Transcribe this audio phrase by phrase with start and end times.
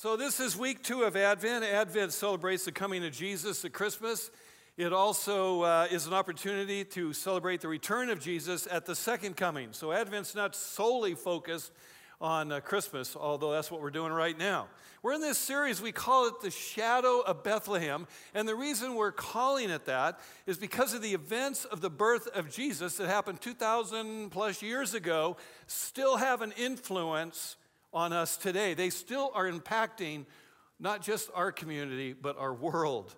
[0.00, 1.64] So, this is week two of Advent.
[1.64, 4.30] Advent celebrates the coming of Jesus at Christmas.
[4.76, 9.36] It also uh, is an opportunity to celebrate the return of Jesus at the second
[9.36, 9.70] coming.
[9.72, 11.72] So, Advent's not solely focused
[12.20, 14.68] on uh, Christmas, although that's what we're doing right now.
[15.02, 18.06] We're in this series, we call it The Shadow of Bethlehem.
[18.34, 22.28] And the reason we're calling it that is because of the events of the birth
[22.36, 25.36] of Jesus that happened 2,000 plus years ago,
[25.66, 27.56] still have an influence
[27.92, 28.74] on us today.
[28.74, 30.26] They still are impacting
[30.78, 33.14] not just our community, but our world.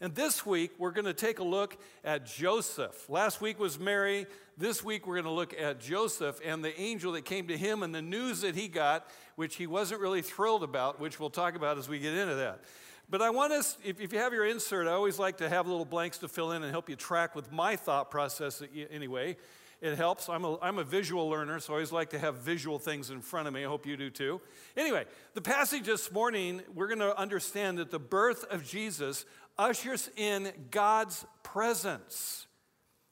[0.00, 3.08] And this week, we're going to take a look at Joseph.
[3.08, 4.26] Last week was Mary.
[4.58, 7.82] This week, we're going to look at Joseph and the angel that came to him
[7.82, 11.54] and the news that he got, which he wasn't really thrilled about, which we'll talk
[11.54, 12.60] about as we get into that.
[13.08, 15.66] But I want us, if, if you have your insert, I always like to have
[15.66, 19.36] little blanks to fill in and help you track with my thought process anyway.
[19.84, 20.30] It helps.
[20.30, 23.20] I'm a, I'm a visual learner, so I always like to have visual things in
[23.20, 23.66] front of me.
[23.66, 24.40] I hope you do too.
[24.78, 29.26] Anyway, the passage this morning, we're going to understand that the birth of Jesus
[29.58, 32.46] ushers in God's presence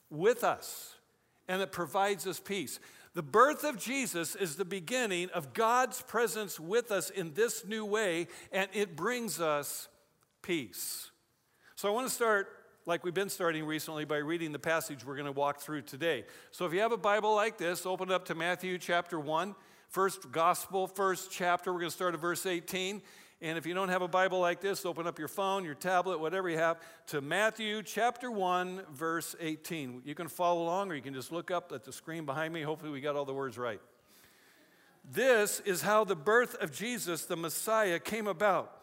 [0.09, 0.95] with us,
[1.47, 2.79] and it provides us peace.
[3.13, 7.85] The birth of Jesus is the beginning of God's presence with us in this new
[7.85, 9.89] way, and it brings us
[10.41, 11.11] peace.
[11.75, 12.47] So I want to start
[12.85, 16.25] like we've been starting recently by reading the passage we're going to walk through today.
[16.51, 19.55] So if you have a Bible like this, open it up to Matthew chapter 1,
[19.87, 21.71] first gospel, first chapter.
[21.71, 23.01] We're going to start at verse 18.
[23.41, 26.19] And if you don't have a Bible like this, open up your phone, your tablet,
[26.19, 30.01] whatever you have, to Matthew chapter 1, verse 18.
[30.03, 32.63] You can follow along or you can just look up at the screen behind me.
[32.63, 33.81] Hopefully, we got all the words right.
[35.09, 38.82] This is how the birth of Jesus, the Messiah, came about.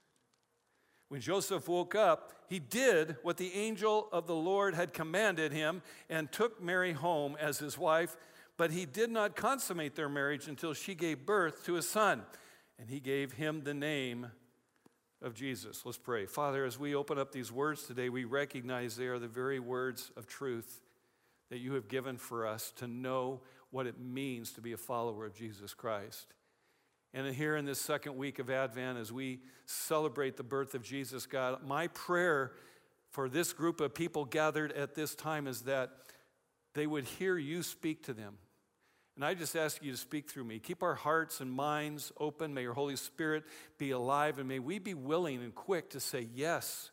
[1.11, 5.81] When Joseph woke up, he did what the angel of the Lord had commanded him
[6.09, 8.15] and took Mary home as his wife,
[8.55, 12.21] but he did not consummate their marriage until she gave birth to a son,
[12.79, 14.27] and he gave him the name
[15.21, 15.85] of Jesus.
[15.85, 16.27] Let's pray.
[16.27, 20.11] Father, as we open up these words today, we recognize they are the very words
[20.15, 20.79] of truth
[21.49, 25.25] that you have given for us to know what it means to be a follower
[25.25, 26.27] of Jesus Christ.
[27.13, 31.25] And here in this second week of Advent, as we celebrate the birth of Jesus,
[31.25, 32.53] God, my prayer
[33.09, 35.91] for this group of people gathered at this time is that
[36.73, 38.37] they would hear you speak to them.
[39.17, 40.59] And I just ask you to speak through me.
[40.59, 42.53] Keep our hearts and minds open.
[42.53, 43.43] May your Holy Spirit
[43.77, 46.91] be alive, and may we be willing and quick to say yes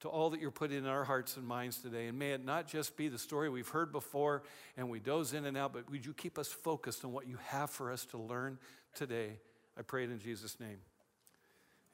[0.00, 2.06] to all that you're putting in our hearts and minds today.
[2.06, 4.42] And may it not just be the story we've heard before
[4.78, 7.36] and we doze in and out, but would you keep us focused on what you
[7.48, 8.58] have for us to learn
[8.94, 9.38] today?
[9.78, 10.78] I pray it in Jesus' name.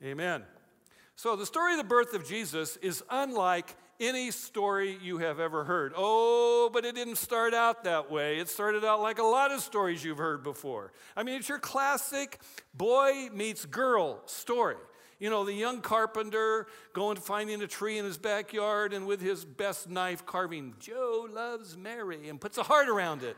[0.03, 0.42] Amen.
[1.14, 5.64] So, the story of the birth of Jesus is unlike any story you have ever
[5.64, 5.94] heard.
[5.97, 8.38] Oh, but it didn't start out that way.
[8.38, 10.92] It started out like a lot of stories you've heard before.
[11.16, 12.38] I mean, it's your classic
[12.75, 14.76] boy meets girl story.
[15.19, 19.47] You know, the young carpenter going finding a tree in his backyard and with his
[19.47, 23.36] best knife carving, Joe loves Mary, and puts a heart around it.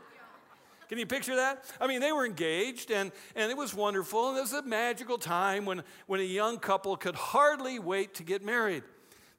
[0.89, 1.63] Can you picture that?
[1.79, 4.29] I mean, they were engaged and, and it was wonderful.
[4.29, 8.23] And it was a magical time when, when a young couple could hardly wait to
[8.23, 8.83] get married.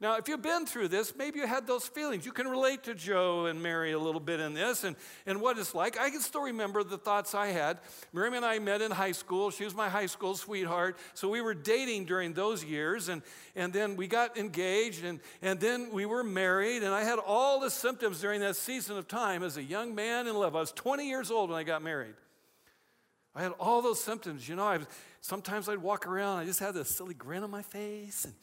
[0.02, 2.24] Now, if you've been through this, maybe you had those feelings.
[2.24, 4.96] You can relate to Joe and Mary a little bit in this and,
[5.26, 6.00] and what it's like.
[6.00, 7.80] I can still remember the thoughts I had.
[8.14, 9.50] Miriam and I met in high school.
[9.50, 10.96] She was my high school sweetheart.
[11.12, 13.10] So we were dating during those years.
[13.10, 13.20] And,
[13.54, 16.82] and then we got engaged and, and then we were married.
[16.82, 20.26] And I had all the symptoms during that season of time as a young man
[20.26, 20.56] in love.
[20.56, 22.14] I was 20 years old when I got married.
[23.34, 24.48] I had all those symptoms.
[24.48, 24.86] You know, I was,
[25.20, 28.24] sometimes I'd walk around, I just had this silly grin on my face.
[28.24, 28.34] And,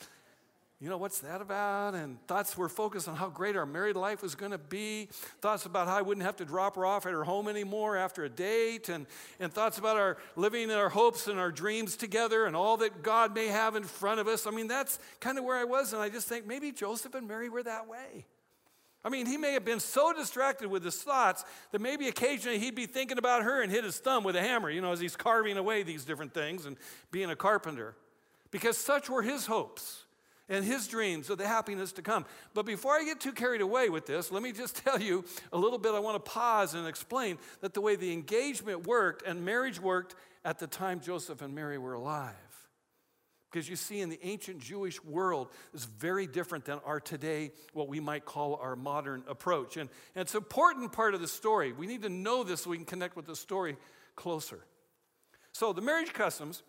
[0.79, 1.95] you know, what's that about?
[1.95, 5.09] And thoughts were focused on how great our married life was going to be.
[5.41, 8.25] Thoughts about how I wouldn't have to drop her off at her home anymore after
[8.25, 8.87] a date.
[8.87, 9.07] And,
[9.39, 13.01] and thoughts about our living in our hopes and our dreams together and all that
[13.01, 14.45] God may have in front of us.
[14.45, 15.93] I mean, that's kind of where I was.
[15.93, 18.27] And I just think maybe Joseph and Mary were that way.
[19.03, 22.75] I mean, he may have been so distracted with his thoughts that maybe occasionally he'd
[22.75, 25.15] be thinking about her and hit his thumb with a hammer, you know, as he's
[25.15, 26.77] carving away these different things and
[27.09, 27.95] being a carpenter.
[28.51, 30.03] Because such were his hopes
[30.49, 32.25] and his dreams of the happiness to come.
[32.53, 35.57] But before I get too carried away with this, let me just tell you a
[35.57, 35.93] little bit.
[35.93, 40.15] I want to pause and explain that the way the engagement worked and marriage worked
[40.45, 42.33] at the time Joseph and Mary were alive.
[43.49, 47.87] Because you see, in the ancient Jewish world, is very different than our today, what
[47.87, 49.77] we might call our modern approach.
[49.77, 51.71] And, and it's an important part of the story.
[51.71, 53.77] We need to know this so we can connect with the story
[54.15, 54.59] closer.
[55.53, 56.61] So, the marriage customs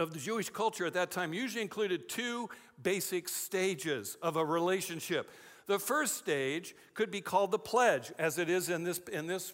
[0.00, 2.48] of the Jewish culture at that time usually included two
[2.82, 5.30] basic stages of a relationship.
[5.66, 9.52] The first stage could be called the pledge, as it is in this, in this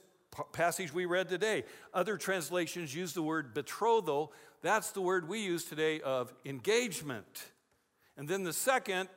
[0.52, 1.64] passage we read today.
[1.92, 4.32] Other translations use the word betrothal.
[4.62, 7.50] That's the word we use today of engagement.
[8.16, 9.08] And then the second,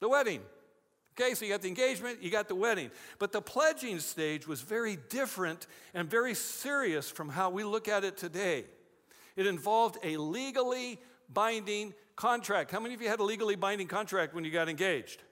[0.00, 0.42] the wedding.
[1.18, 2.90] Okay, so you got the engagement, you got the wedding.
[3.18, 8.02] But the pledging stage was very different and very serious from how we look at
[8.02, 8.64] it today.
[9.36, 11.00] It involved a legally
[11.32, 12.70] binding contract.
[12.70, 15.22] How many of you had a legally binding contract when you got engaged?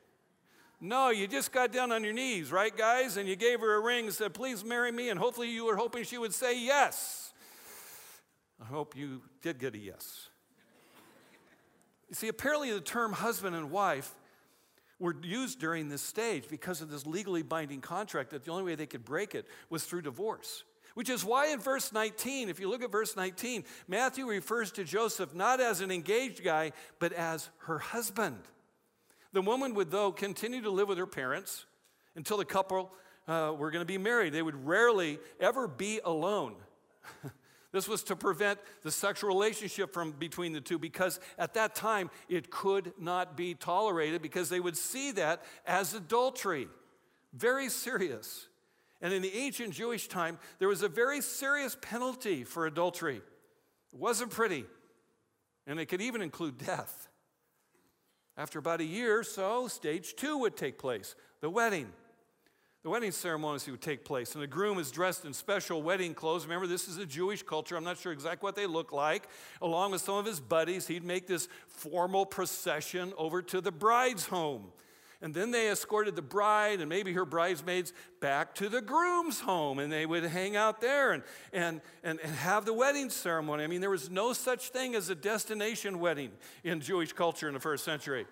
[0.80, 3.18] No, you just got down on your knees, right, guys?
[3.18, 5.10] And you gave her a ring and said, Please marry me.
[5.10, 7.32] And hopefully you were hoping she would say yes.
[8.60, 10.28] I hope you did get a yes.
[12.08, 14.14] You see, apparently the term husband and wife
[14.98, 18.74] were used during this stage because of this legally binding contract that the only way
[18.74, 20.64] they could break it was through divorce.
[20.94, 24.84] Which is why in verse 19, if you look at verse 19, Matthew refers to
[24.84, 28.38] Joseph not as an engaged guy, but as her husband.
[29.32, 31.64] The woman would, though, continue to live with her parents
[32.16, 32.92] until the couple
[33.28, 34.32] uh, were going to be married.
[34.32, 36.56] They would rarely ever be alone.
[37.72, 42.10] this was to prevent the sexual relationship from between the two because at that time
[42.28, 46.66] it could not be tolerated because they would see that as adultery.
[47.32, 48.48] Very serious.
[49.02, 53.16] And in the ancient Jewish time, there was a very serious penalty for adultery.
[53.92, 54.66] It wasn't pretty,
[55.66, 57.08] and it could even include death.
[58.36, 61.92] After about a year or so, stage two would take place the wedding.
[62.82, 66.44] The wedding ceremonies would take place, and the groom is dressed in special wedding clothes.
[66.44, 67.76] Remember, this is a Jewish culture.
[67.76, 69.28] I'm not sure exactly what they look like.
[69.60, 74.24] Along with some of his buddies, he'd make this formal procession over to the bride's
[74.26, 74.72] home.
[75.22, 79.78] And then they escorted the bride and maybe her bridesmaids back to the groom's home,
[79.78, 81.22] and they would hang out there and,
[81.52, 83.62] and, and, and have the wedding ceremony.
[83.62, 86.30] I mean, there was no such thing as a destination wedding
[86.64, 88.26] in Jewish culture in the first century.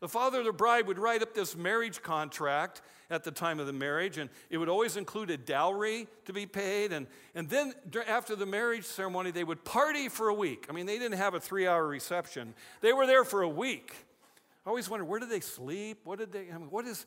[0.00, 3.66] The father of the bride would write up this marriage contract at the time of
[3.66, 6.92] the marriage, and it would always include a dowry to be paid.
[6.92, 7.72] And, and then
[8.08, 10.66] after the marriage ceremony, they would party for a week.
[10.68, 13.94] I mean, they didn't have a three hour reception, they were there for a week.
[14.66, 16.00] I always wonder where did they sleep?
[16.04, 17.06] What did they, I mean, what is,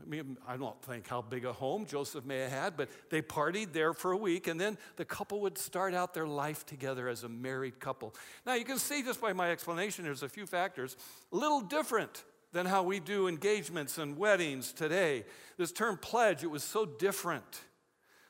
[0.00, 3.20] I mean, I don't think how big a home Joseph may have had, but they
[3.20, 7.08] partied there for a week, and then the couple would start out their life together
[7.08, 8.14] as a married couple.
[8.46, 10.96] Now, you can see just by my explanation, there's a few factors,
[11.32, 12.22] a little different
[12.52, 15.24] than how we do engagements and weddings today.
[15.56, 17.62] This term pledge, it was so different.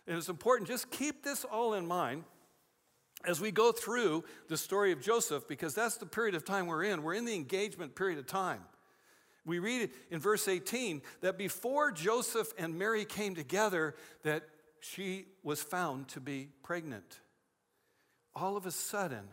[0.07, 2.25] And it's important, just keep this all in mind
[3.27, 6.85] as we go through the story of Joseph, because that's the period of time we're
[6.85, 7.03] in.
[7.03, 8.61] We're in the engagement period of time.
[9.45, 14.45] We read in verse 18 that before Joseph and Mary came together, that
[14.81, 17.21] she was found to be pregnant.
[18.35, 19.29] All of a sudden,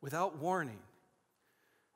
[0.00, 0.80] without warning,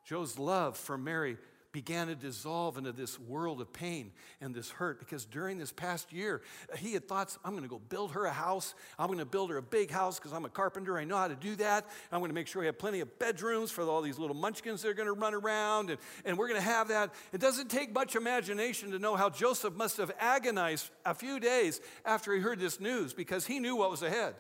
[0.04, 1.36] Joe's love for Mary
[1.72, 4.10] began to dissolve into this world of pain
[4.40, 6.40] and this hurt because during this past year,
[6.78, 8.74] he had thoughts I'm going to go build her a house.
[8.98, 10.96] I'm going to build her a big house because I'm a carpenter.
[10.96, 11.86] I know how to do that.
[12.10, 14.82] I'm going to make sure we have plenty of bedrooms for all these little munchkins
[14.82, 17.12] that are going to run around, and, and we're going to have that.
[17.32, 21.80] It doesn't take much imagination to know how Joseph must have agonized a few days
[22.04, 24.34] after he heard this news because he knew what was ahead.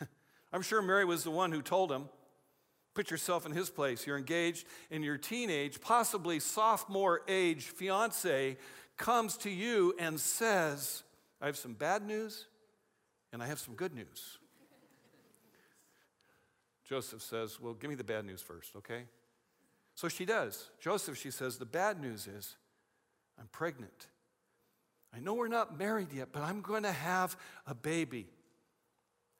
[0.52, 2.08] I'm sure Mary was the one who told him.
[2.98, 4.08] Put yourself in his place.
[4.08, 8.56] You're engaged in your teenage, possibly sophomore age fiance
[8.96, 11.04] comes to you and says,
[11.40, 12.46] I have some bad news
[13.32, 14.38] and I have some good news.
[16.88, 19.04] Joseph says, Well, give me the bad news first, okay?
[19.94, 20.68] So she does.
[20.80, 22.56] Joseph, she says, The bad news is
[23.38, 24.08] I'm pregnant.
[25.14, 28.26] I know we're not married yet, but I'm going to have a baby.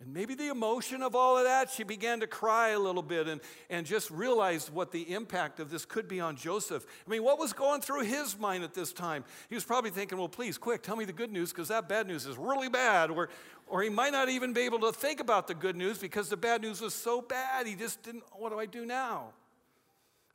[0.01, 3.27] And maybe the emotion of all of that, she began to cry a little bit
[3.27, 6.87] and, and just realized what the impact of this could be on Joseph.
[7.05, 9.25] I mean, what was going through his mind at this time?
[9.49, 12.07] He was probably thinking, well, please, quick, tell me the good news because that bad
[12.07, 13.11] news is really bad.
[13.11, 13.29] Or,
[13.67, 16.37] or he might not even be able to think about the good news because the
[16.37, 19.33] bad news was so bad, he just didn't, what do I do now?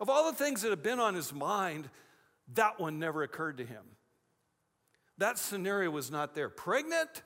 [0.02, 1.90] Of all the things that have been on his mind,
[2.56, 3.84] That one never occurred to him.
[5.18, 6.50] That scenario was not there.
[6.50, 7.22] Pregnant?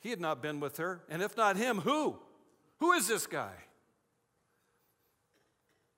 [0.00, 1.02] He had not been with her.
[1.08, 2.18] And if not him, who?
[2.78, 3.54] Who is this guy?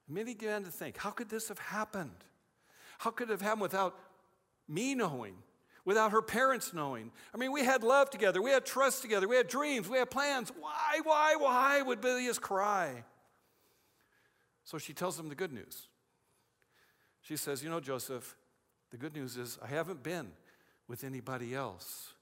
[0.09, 2.25] Then began to think, how could this have happened?
[2.99, 3.99] How could it have happened without
[4.67, 5.35] me knowing,
[5.85, 7.12] without her parents knowing?
[7.35, 10.11] I mean, we had love together, we had trust together, we had dreams, we had
[10.11, 10.50] plans.
[10.59, 13.05] Why, why, why would Bilius cry?
[14.64, 15.88] So she tells him the good news.
[17.21, 18.37] She says, You know, Joseph,
[18.90, 20.33] the good news is I haven't been
[20.87, 22.14] with anybody else.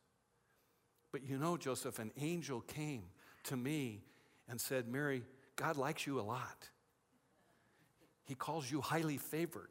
[1.13, 3.05] But you know, Joseph, an angel came
[3.45, 4.03] to me
[4.49, 5.23] and said, Mary,
[5.57, 6.69] God likes you a lot.
[8.25, 9.71] He calls you highly favored.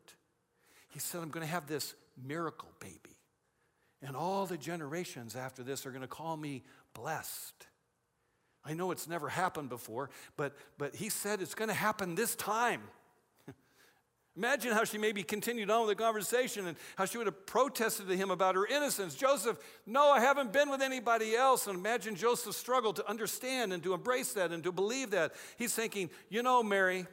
[0.89, 1.94] He said, I'm going to have this
[2.25, 3.18] miracle baby.
[4.01, 6.63] And all the generations after this are going to call me
[6.94, 7.68] blessed.
[8.63, 12.36] I know it's never happened before, but, but he said it's going to happen this
[12.36, 12.82] time.
[14.38, 18.10] Imagine how she maybe continued on with the conversation and how she would have protested
[18.10, 19.15] to him about her innocence.
[19.15, 21.68] Joseph, no, I haven't been with anybody else.
[21.68, 25.34] And imagine Joseph's struggle to understand and to embrace that and to believe that.
[25.58, 27.06] He's thinking, you know, Mary,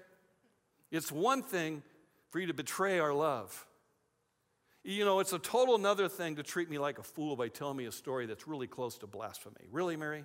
[0.90, 1.84] it's one thing
[2.30, 3.66] for you to betray our love.
[4.82, 7.76] You know, it's a total another thing to treat me like a fool by telling
[7.76, 9.68] me a story that's really close to blasphemy.
[9.70, 10.24] Really, Mary?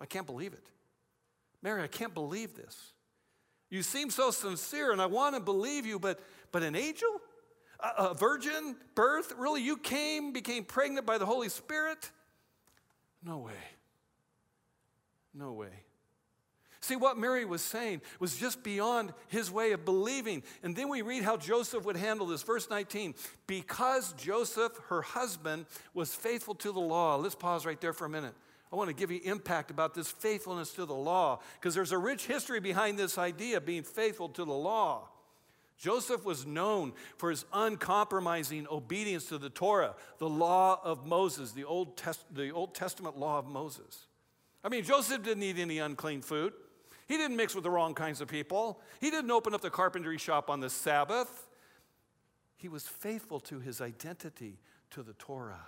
[0.00, 0.66] I can't believe it.
[1.62, 2.94] Mary, I can't believe this.
[3.70, 6.20] You seem so sincere, and I want to believe you, but,
[6.52, 7.20] but an angel?
[7.80, 9.34] A, a virgin birth?
[9.36, 9.62] Really?
[9.62, 12.10] You came, became pregnant by the Holy Spirit?
[13.24, 13.52] No way.
[15.34, 15.84] No way.
[16.86, 20.44] See, what Mary was saying was just beyond his way of believing.
[20.62, 22.44] And then we read how Joseph would handle this.
[22.44, 23.14] Verse 19
[23.48, 27.16] because Joseph, her husband, was faithful to the law.
[27.16, 28.34] Let's pause right there for a minute.
[28.72, 31.98] I want to give you impact about this faithfulness to the law because there's a
[31.98, 35.08] rich history behind this idea of being faithful to the law.
[35.78, 41.64] Joseph was known for his uncompromising obedience to the Torah, the law of Moses, the
[41.64, 44.06] Old, Test- the Old Testament law of Moses.
[44.64, 46.54] I mean, Joseph didn't eat any unclean food.
[47.06, 48.80] He didn't mix with the wrong kinds of people.
[49.00, 51.46] He didn't open up the carpentry shop on the Sabbath.
[52.56, 54.58] He was faithful to his identity
[54.90, 55.66] to the Torah.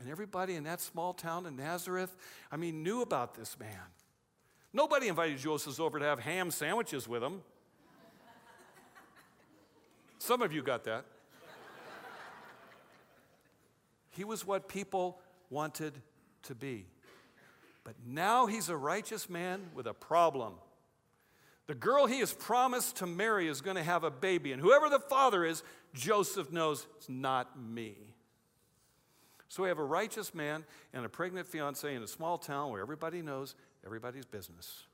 [0.00, 2.16] And everybody in that small town in Nazareth,
[2.50, 3.68] I mean, knew about this man.
[4.72, 7.42] Nobody invited Joseph over to have ham sandwiches with him.
[10.18, 11.04] Some of you got that.
[14.10, 15.94] He was what people wanted
[16.44, 16.86] to be.
[17.84, 20.54] But now he's a righteous man with a problem.
[21.66, 24.88] The girl he has promised to marry is going to have a baby, and whoever
[24.88, 25.62] the father is,
[25.94, 28.09] Joseph knows it's not me.
[29.50, 30.64] So we have a righteous man
[30.94, 34.84] and a pregnant fiance in a small town where everybody knows everybody's business.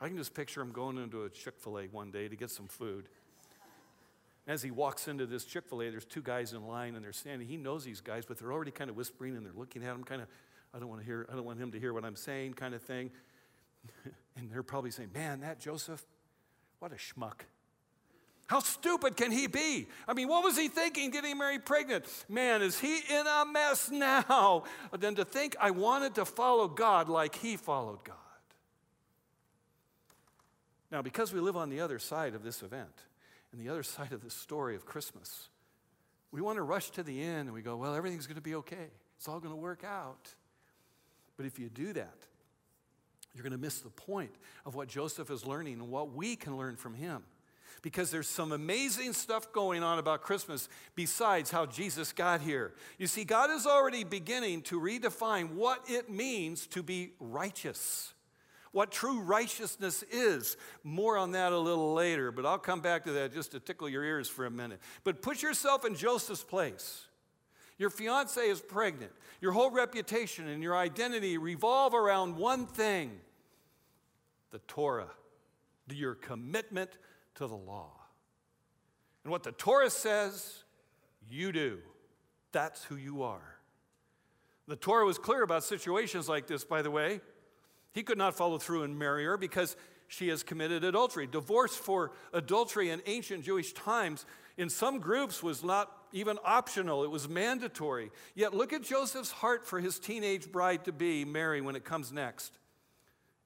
[0.00, 2.50] I can just picture him going into a Chick fil A one day to get
[2.50, 3.10] some food.
[4.46, 7.12] As he walks into this Chick fil A, there's two guys in line and they're
[7.12, 7.46] standing.
[7.46, 10.02] He knows these guys, but they're already kind of whispering and they're looking at him,
[10.02, 10.28] kind of,
[10.72, 12.74] I don't want to hear, I don't want him to hear what I'm saying, kind
[12.74, 13.10] of thing.
[14.36, 16.02] and they're probably saying, Man, that Joseph,
[16.78, 17.40] what a schmuck.
[18.48, 19.88] How stupid can he be?
[20.08, 22.06] I mean, what was he thinking getting Mary pregnant?
[22.30, 24.64] Man, is he in a mess now?
[24.98, 28.16] Than to think I wanted to follow God like he followed God.
[30.90, 33.04] Now, because we live on the other side of this event
[33.52, 35.50] and the other side of the story of Christmas,
[36.32, 38.54] we want to rush to the end and we go, well, everything's going to be
[38.54, 38.88] okay.
[39.18, 40.34] It's all going to work out.
[41.36, 42.16] But if you do that,
[43.34, 46.56] you're going to miss the point of what Joseph is learning and what we can
[46.56, 47.24] learn from him
[47.82, 52.72] because there's some amazing stuff going on about Christmas besides how Jesus got here.
[52.98, 58.12] You see, God is already beginning to redefine what it means to be righteous,
[58.72, 60.56] what true righteousness is.
[60.84, 63.88] More on that a little later, but I'll come back to that just to tickle
[63.88, 64.80] your ears for a minute.
[65.04, 67.04] But put yourself in Joseph's place.
[67.78, 69.12] Your fiance is pregnant.
[69.40, 73.12] Your whole reputation and your identity revolve around one thing
[74.50, 75.10] the Torah,
[75.90, 76.90] your commitment
[77.38, 77.92] to the law.
[79.24, 80.64] And what the Torah says,
[81.28, 81.78] you do.
[82.52, 83.56] That's who you are.
[84.66, 87.20] The Torah was clear about situations like this, by the way.
[87.92, 89.76] He could not follow through and marry her because
[90.08, 91.26] she has committed adultery.
[91.26, 94.26] Divorce for adultery in ancient Jewish times,
[94.56, 98.10] in some groups, was not even optional, it was mandatory.
[98.34, 102.12] Yet look at Joseph's heart for his teenage bride to be, Mary, when it comes
[102.12, 102.58] next.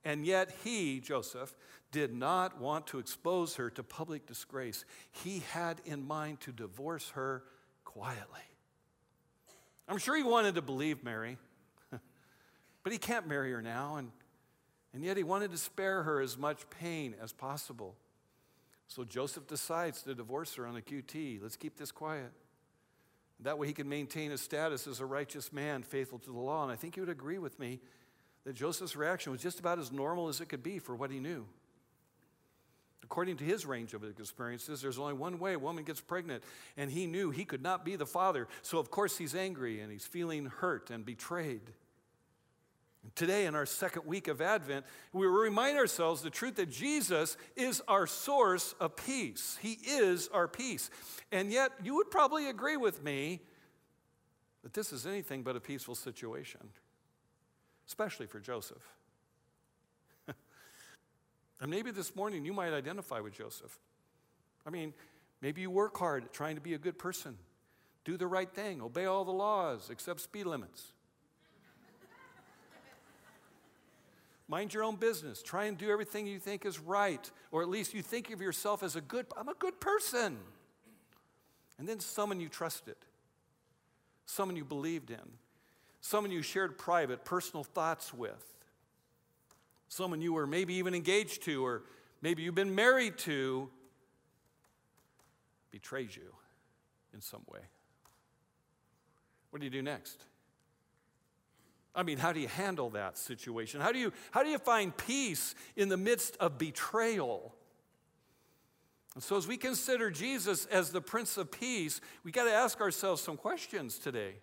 [0.05, 1.55] And yet he, Joseph,
[1.93, 4.85] did not want to expose her to public disgrace.
[5.13, 7.45] He had in mind to divorce her
[7.85, 8.41] quietly.
[9.87, 11.37] I'm sure he wanted to believe Mary,
[12.83, 14.11] but he can't marry her now, and,
[14.95, 17.95] and yet he wanted to spare her as much pain as possible.
[18.89, 21.43] So Joseph decides to divorce her on the QT.
[21.43, 22.33] Let's keep this quiet.
[23.41, 26.63] That way he can maintain his status as a righteous man, faithful to the law.
[26.63, 27.81] And I think you would agree with me
[28.45, 31.21] that Joseph's reaction was just about as normal as it could be for what he
[31.21, 31.47] knew.
[33.13, 36.43] According to his range of experiences, there's only one way a woman gets pregnant,
[36.79, 38.49] and he knew he could not be the father.
[38.63, 41.61] So, of course, he's angry and he's feeling hurt and betrayed.
[43.15, 47.83] Today, in our second week of Advent, we remind ourselves the truth that Jesus is
[47.87, 49.59] our source of peace.
[49.61, 50.89] He is our peace.
[51.31, 53.43] And yet, you would probably agree with me
[54.63, 56.61] that this is anything but a peaceful situation,
[57.87, 58.83] especially for Joseph.
[61.63, 63.79] And maybe this morning you might identify with Joseph.
[64.67, 64.93] I mean,
[65.41, 67.39] maybe you work hard trying to be a good person,
[68.05, 70.93] do the right thing, obey all the laws, except speed limits.
[74.49, 75.41] Mind your own business.
[75.41, 78.83] Try and do everything you think is right, or at least you think of yourself
[78.83, 80.37] as a good, I'm a good person.
[81.79, 82.97] And then someone you trusted,
[84.27, 85.39] someone you believed in,
[86.01, 88.45] someone you shared private, personal thoughts with,
[89.93, 91.83] someone you were maybe even engaged to, or
[92.23, 93.69] maybe you've been married to,
[95.71, 96.33] betrays you
[97.13, 97.61] in some way.
[99.51, 100.25] What do you do next?
[101.95, 103.83] I mean, how do you handle that situation?
[103.83, 107.55] How do you, how do you find peace in the midst of betrayal?
[109.15, 112.81] And so, as we consider Jesus as the Prince of Peace, we got to ask
[112.81, 114.37] ourselves some questions today.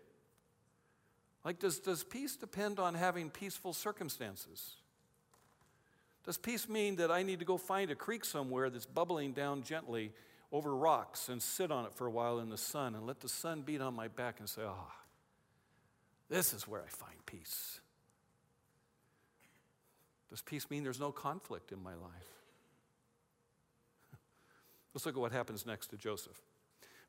[1.43, 4.75] Like, does, does peace depend on having peaceful circumstances?
[6.29, 9.63] Does peace mean that I need to go find a creek somewhere that's bubbling down
[9.63, 10.11] gently
[10.51, 13.27] over rocks and sit on it for a while in the sun and let the
[13.27, 14.93] sun beat on my back and say, ah, oh,
[16.29, 17.79] this is where I find peace.
[20.29, 22.29] Does peace mean there's no conflict in my life?
[24.93, 26.39] Let's look at what happens next to Joseph.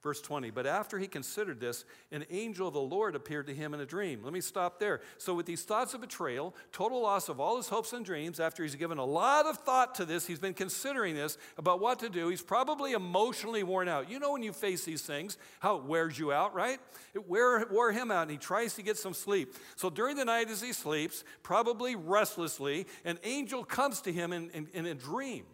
[0.02, 3.74] Verse 20, but after he considered this, an angel of the Lord appeared to him
[3.74, 4.22] in a dream.
[4.24, 5.02] Let me stop there.
[5.18, 8.62] So, with these thoughts of betrayal, total loss of all his hopes and dreams, after
[8.62, 12.08] he's given a lot of thought to this, he's been considering this about what to
[12.08, 12.28] do.
[12.28, 14.10] He's probably emotionally worn out.
[14.10, 16.78] You know, when you face these things, how it wears you out, right?
[17.12, 19.54] It wear, wore him out, and he tries to get some sleep.
[19.76, 24.48] So, during the night as he sleeps, probably restlessly, an angel comes to him in,
[24.50, 25.44] in, in a dream.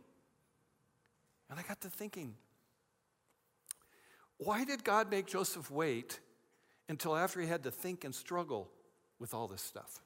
[1.50, 2.34] And I got to thinking,
[4.38, 6.20] why did God make Joseph wait
[6.88, 8.70] until after he had to think and struggle
[9.18, 10.02] with all this stuff?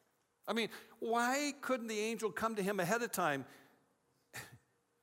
[0.47, 3.45] I mean, why couldn't the angel come to him ahead of time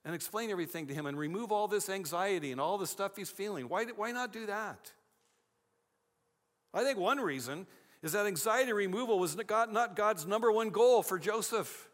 [0.06, 3.30] and explain everything to him and remove all this anxiety and all the stuff he's
[3.30, 3.70] feeling?
[3.70, 4.92] Why, why not do that?
[6.74, 7.66] I think one reason
[8.04, 11.90] is that anxiety removal was not God's number one goal for Joseph.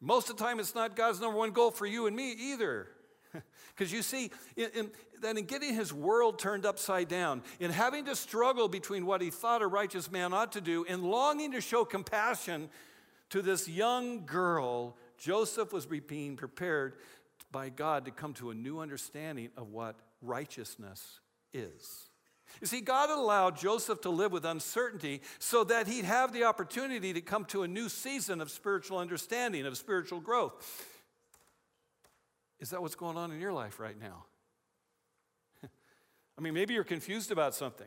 [0.00, 2.88] Most of the time, it's not God's number one goal for you and me either.
[3.76, 8.06] Because you see, in, in, that in getting his world turned upside down, in having
[8.06, 11.60] to struggle between what he thought a righteous man ought to do, in longing to
[11.60, 12.70] show compassion
[13.30, 16.94] to this young girl, Joseph was being prepared
[17.52, 21.20] by God to come to a new understanding of what righteousness
[21.52, 22.08] is.
[22.60, 27.12] You see, God allowed Joseph to live with uncertainty so that he'd have the opportunity
[27.12, 30.54] to come to a new season of spiritual understanding, of spiritual growth.
[32.60, 34.24] Is that what's going on in your life right now?
[36.38, 37.86] I mean, maybe you're confused about something.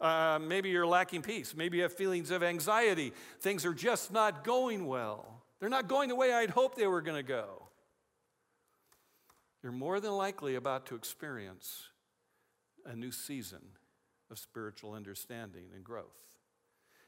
[0.00, 1.54] Uh, maybe you're lacking peace.
[1.56, 3.12] Maybe you have feelings of anxiety.
[3.40, 5.42] Things are just not going well.
[5.60, 7.68] They're not going the way I'd hoped they were going to go.
[9.62, 11.88] You're more than likely about to experience
[12.84, 13.62] a new season
[14.30, 16.20] of spiritual understanding and growth.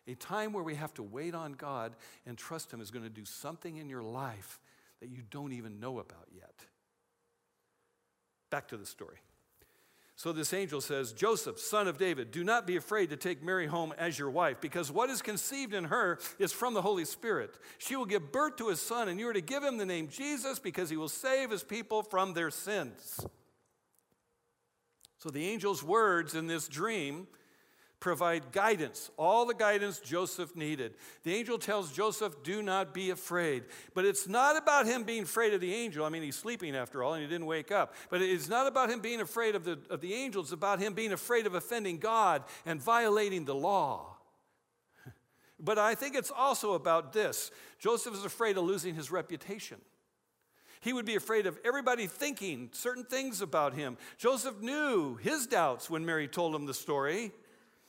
[0.08, 3.10] A time where we have to wait on God and trust Him is going to
[3.10, 4.60] do something in your life
[5.00, 6.54] that you don't even know about yet.
[8.50, 9.18] Back to the story.
[10.18, 13.66] So this angel says, Joseph, son of David, do not be afraid to take Mary
[13.66, 17.58] home as your wife, because what is conceived in her is from the Holy Spirit.
[17.76, 20.08] She will give birth to a son, and you are to give him the name
[20.08, 23.26] Jesus, because he will save his people from their sins.
[25.18, 27.26] So the angel's words in this dream
[28.00, 30.94] provide guidance, all the guidance Joseph needed.
[31.22, 33.64] The angel tells Joseph, Do not be afraid.
[33.94, 36.04] But it's not about him being afraid of the angel.
[36.04, 37.94] I mean, he's sleeping after all, and he didn't wake up.
[38.10, 40.92] But it's not about him being afraid of the, of the angel, it's about him
[40.92, 44.16] being afraid of offending God and violating the law.
[45.58, 49.78] But I think it's also about this Joseph is afraid of losing his reputation.
[50.80, 53.96] He would be afraid of everybody thinking certain things about him.
[54.18, 57.32] Joseph knew his doubts when Mary told him the story.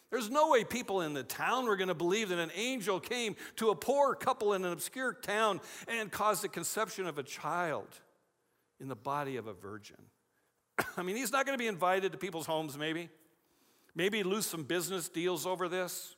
[0.10, 3.36] There's no way people in the town were going to believe that an angel came
[3.58, 7.88] to a poor couple in an obscure town and caused the conception of a child.
[8.80, 9.98] in the body of a virgin.
[10.98, 13.10] I mean, he's not going to be invited to people's homes, maybe.
[13.96, 16.16] Maybe lose some business deals over this.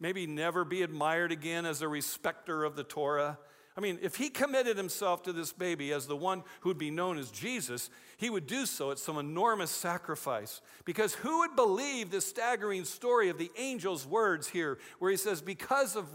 [0.00, 3.38] Maybe never be admired again as a respecter of the Torah.
[3.76, 6.90] I mean, if he committed himself to this baby as the one who would be
[6.90, 10.60] known as Jesus, he would do so at some enormous sacrifice.
[10.84, 15.40] Because who would believe this staggering story of the angel's words here, where he says,
[15.40, 16.06] Because of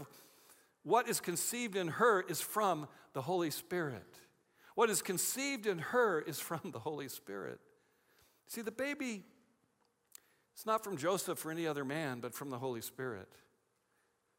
[0.84, 4.06] what is conceived in her is from the Holy Spirit?
[4.76, 7.58] What is conceived in her is from the Holy Spirit.
[8.46, 9.24] See, the baby,
[10.54, 13.28] it's not from Joseph or any other man, but from the Holy Spirit.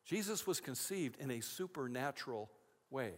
[0.06, 2.50] Jesus was conceived in a supernatural
[2.90, 3.14] way.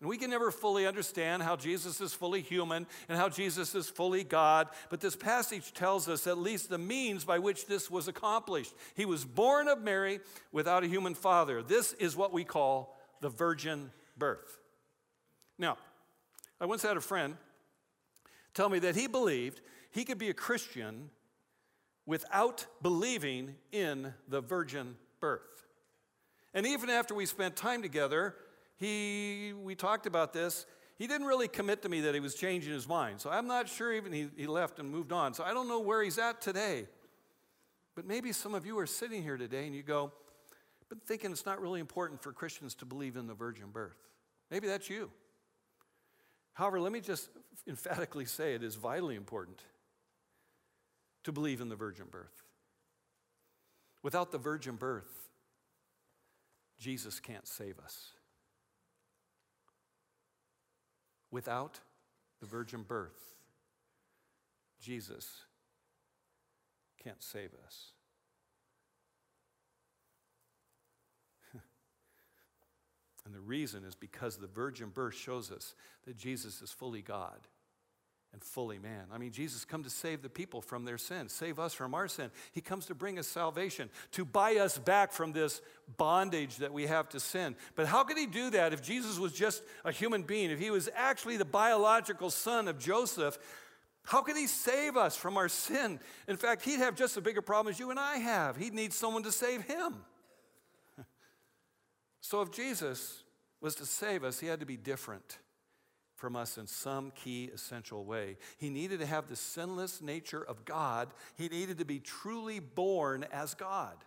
[0.00, 3.88] And we can never fully understand how Jesus is fully human and how Jesus is
[3.88, 8.06] fully God, but this passage tells us at least the means by which this was
[8.06, 8.74] accomplished.
[8.96, 10.20] He was born of Mary
[10.52, 11.62] without a human father.
[11.62, 14.58] This is what we call the virgin birth.
[15.58, 15.78] Now,
[16.60, 17.36] I once had a friend
[18.52, 21.08] tell me that he believed he could be a Christian
[22.04, 25.53] without believing in the virgin birth.
[26.54, 28.36] And even after we spent time together,
[28.76, 30.66] he, we talked about this.
[30.96, 33.20] He didn't really commit to me that he was changing his mind.
[33.20, 35.34] So I'm not sure even he, he left and moved on.
[35.34, 36.86] So I don't know where he's at today.
[37.96, 40.12] But maybe some of you are sitting here today and you go,
[40.88, 43.96] but thinking it's not really important for Christians to believe in the virgin birth.
[44.50, 45.10] Maybe that's you.
[46.52, 47.28] However, let me just
[47.66, 49.60] emphatically say it is vitally important
[51.24, 52.42] to believe in the virgin birth.
[54.02, 55.23] Without the virgin birth,
[56.84, 58.10] Jesus can't save us.
[61.30, 61.80] Without
[62.42, 63.32] the virgin birth,
[64.78, 65.46] Jesus
[67.02, 67.92] can't save us.
[73.24, 77.48] and the reason is because the virgin birth shows us that Jesus is fully God
[78.34, 79.04] and fully man.
[79.12, 82.08] I mean, Jesus come to save the people from their sin, save us from our
[82.08, 82.32] sin.
[82.50, 85.62] He comes to bring us salvation, to buy us back from this
[85.96, 87.54] bondage that we have to sin.
[87.76, 90.50] But how could he do that if Jesus was just a human being?
[90.50, 93.38] If he was actually the biological son of Joseph,
[94.02, 96.00] how could he save us from our sin?
[96.26, 98.56] In fact, he'd have just as big a problem as you and I have.
[98.56, 99.94] He'd need someone to save him.
[102.20, 103.22] so if Jesus
[103.60, 105.38] was to save us, he had to be different
[106.24, 108.38] from us in some key essential way.
[108.56, 113.26] He needed to have the sinless nature of God, he needed to be truly born
[113.30, 113.98] as God.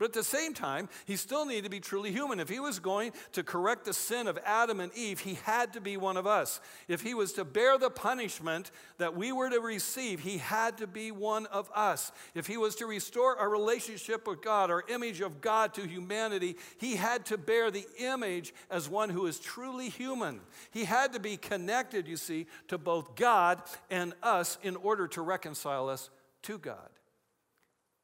[0.00, 2.40] But at the same time, he still needed to be truly human.
[2.40, 5.80] If he was going to correct the sin of Adam and Eve, he had to
[5.82, 6.58] be one of us.
[6.88, 10.86] If he was to bear the punishment that we were to receive, he had to
[10.86, 12.12] be one of us.
[12.34, 16.56] If he was to restore our relationship with God, our image of God to humanity,
[16.78, 20.40] he had to bear the image as one who is truly human.
[20.70, 23.60] He had to be connected, you see, to both God
[23.90, 26.08] and us in order to reconcile us
[26.44, 26.88] to God.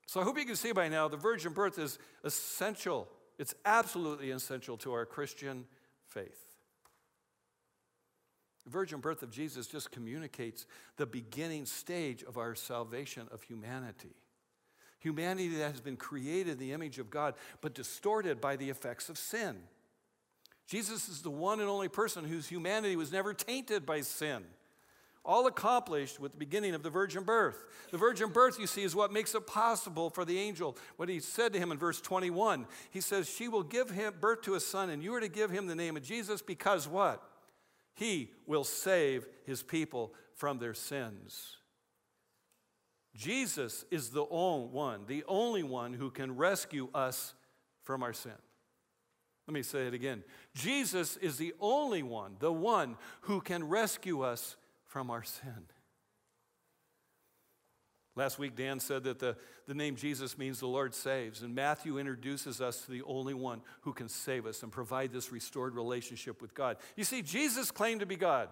[0.06, 3.08] So I hope you can see by now the virgin birth is essential.
[3.38, 5.64] It's absolutely essential to our Christian
[6.08, 6.40] faith.
[8.64, 10.66] The virgin birth of Jesus just communicates
[10.96, 14.14] the beginning stage of our salvation of humanity.
[15.00, 19.08] Humanity that has been created in the image of God, but distorted by the effects
[19.08, 19.56] of sin.
[20.66, 24.44] Jesus is the one and only person whose humanity was never tainted by sin
[25.26, 27.64] all accomplished with the beginning of the virgin birth.
[27.90, 30.76] The virgin birth, you see, is what makes it possible for the angel.
[30.96, 34.42] What he said to him in verse 21, he says, She will give him birth
[34.42, 37.22] to a son, and you are to give him the name of Jesus because what?
[37.94, 41.56] He will save his people from their sins.
[43.14, 47.34] Jesus is the only one, the only one who can rescue us
[47.82, 48.32] from our sin.
[49.46, 50.24] Let me say it again.
[50.54, 54.56] Jesus is the only one, the one who can rescue us
[54.96, 55.66] from our sin.
[58.14, 59.36] Last week, Dan said that the,
[59.68, 63.60] the name Jesus means the Lord saves, and Matthew introduces us to the only one
[63.82, 66.78] who can save us and provide this restored relationship with God.
[66.96, 68.48] You see, Jesus claimed to be God.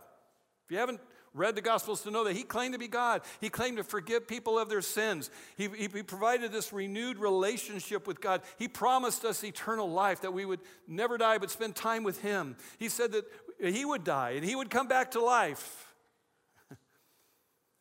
[0.66, 1.00] If you haven't
[1.33, 4.28] read the Gospels to know that he claimed to be God, he claimed to forgive
[4.28, 5.30] people of their sins.
[5.57, 8.42] He, he, he provided this renewed relationship with God.
[8.59, 12.57] He promised us eternal life, that we would never die but spend time with him.
[12.78, 13.24] He said that
[13.59, 15.93] he would die and he would come back to life.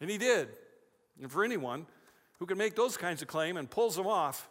[0.04, 0.50] And he did.
[1.22, 1.86] And for anyone
[2.38, 4.50] who can make those kinds of claim and pulls them off,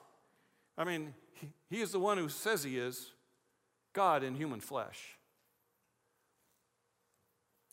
[0.78, 1.12] I mean,
[1.68, 3.12] he, is the one who says he is
[3.92, 5.18] God in human flesh.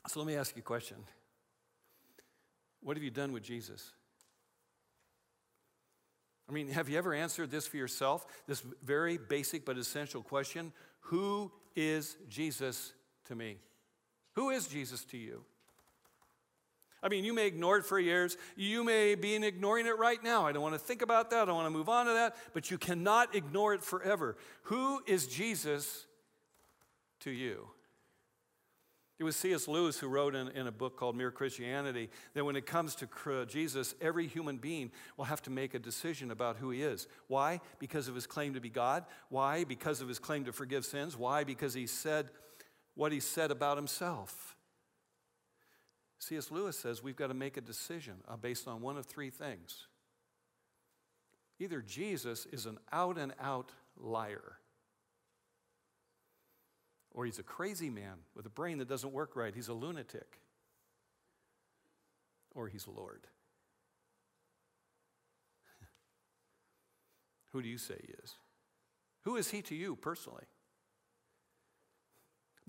[0.10, 0.98] So let me ask you a question.
[2.82, 3.94] What have you done with Jesus?
[6.50, 8.26] I mean, have you ever answered this for yourself?
[8.46, 12.92] This very basic but essential question Who is Jesus
[13.28, 13.60] to me?
[14.36, 15.46] Who is Jesus to you?
[17.02, 18.38] I mean, you may ignore it for years.
[18.56, 20.46] You may be ignoring it right now.
[20.46, 21.44] I don't want to think about that.
[21.44, 22.36] I don't want to move on to that.
[22.54, 24.36] But you cannot ignore it forever.
[24.64, 26.06] Who is Jesus
[27.22, 27.70] to you?
[29.18, 29.68] It was C.S.
[29.68, 33.46] Lewis who wrote in, in, a book called Mere Christianity that when it comes to
[33.46, 37.06] Jesus, every human being will have to make a decision about who he is.
[37.28, 37.60] Why?
[37.80, 39.04] Because of his claim to be God.
[39.28, 39.66] Why?
[39.66, 41.18] Because of his claim to forgive sins.
[41.18, 41.44] Why?
[41.44, 42.30] Because he said
[42.96, 44.56] what he said about himself.
[46.20, 46.52] C.S.
[46.52, 49.88] Lewis says we've got to make a decision uh, based on one of three things.
[51.60, 54.58] Either Jesus is an out and out liar,
[57.12, 59.56] or he's a crazy man with a brain that doesn't work right.
[59.56, 60.40] He's a lunatic,
[62.54, 63.28] or he's Lord.
[67.52, 68.36] Who do you say he is?
[69.24, 70.46] Who is he to you personally?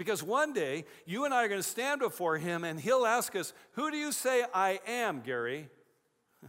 [0.01, 3.37] Because one day, you and I are going to stand before him and he'll ask
[3.37, 5.69] us, Who do you say I am, Gary?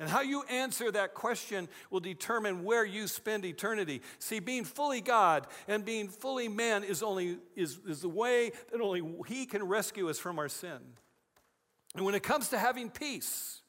[0.00, 4.02] And how you answer that question will determine where you spend eternity.
[4.18, 8.80] See, being fully God and being fully man is only is, is the way that
[8.80, 10.80] only He can rescue us from our sin.
[11.94, 13.62] And when it comes to having peace,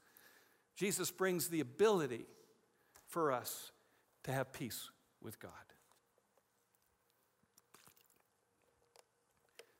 [0.75, 2.25] Jesus brings the ability
[3.05, 3.71] for us
[4.23, 4.89] to have peace
[5.21, 5.51] with God.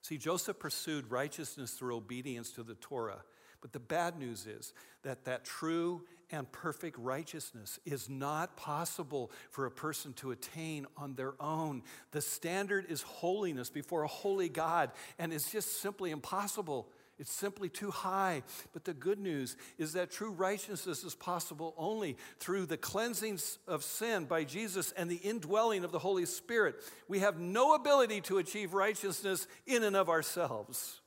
[0.04, 3.24] See, Joseph pursued righteousness through obedience to the Torah.
[3.62, 9.66] But the bad news is that that true and perfect righteousness is not possible for
[9.66, 11.84] a person to attain on their own.
[12.12, 16.90] The standard is holiness before a holy God, and it's just simply impossible.
[17.20, 18.44] It's simply too high.
[18.74, 23.84] But the good news is that true righteousness is possible only through the cleansing of
[23.84, 26.76] sin by Jesus and the indwelling of the Holy Spirit.
[27.08, 31.02] We have no ability to achieve righteousness in and of ourselves.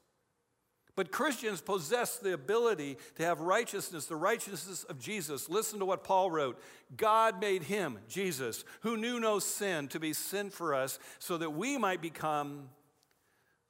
[0.95, 5.51] But Christians possess the ability to have righteousness, the righteousness of Jesus.
[5.51, 6.59] Listen to what Paul wrote
[6.97, 11.51] God made him, Jesus, who knew no sin, to be sin for us, so that
[11.51, 12.71] we might become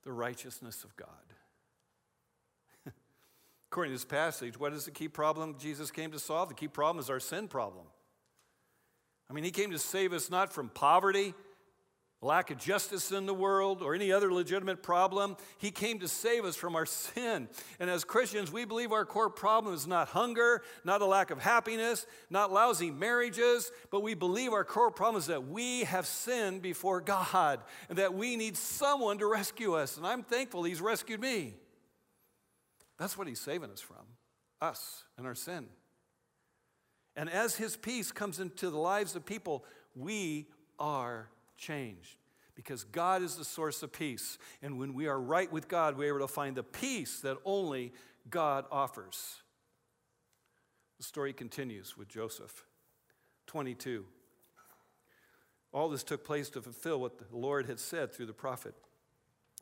[0.05, 1.09] the righteousness of God.
[3.71, 6.49] According to this passage, what is the key problem Jesus came to solve?
[6.49, 7.87] The key problem is our sin problem.
[9.29, 11.35] I mean, he came to save us not from poverty,
[12.23, 15.37] lack of justice in the world, or any other legitimate problem.
[15.59, 17.49] He came to save us from our sin.
[17.81, 21.41] And as Christians, we believe our core problem is not hunger, not a lack of
[21.41, 26.63] happiness, not lousy marriages, but we believe our core problem is that we have sinned
[26.63, 29.97] before God and that we need someone to rescue us.
[29.97, 31.55] And I'm thankful He's rescued me.
[32.99, 34.05] That's what he's saving us from
[34.61, 35.67] us and our sin.
[37.15, 40.47] And as his peace comes into the lives of people, we
[40.79, 42.17] are changed
[42.55, 44.39] because God is the source of peace.
[44.63, 47.93] And when we are right with God, we're able to find the peace that only
[48.29, 49.37] God offers.
[50.99, 52.65] The story continues with Joseph.
[53.47, 54.05] 22.
[55.73, 58.75] All this took place to fulfill what the Lord had said through the prophet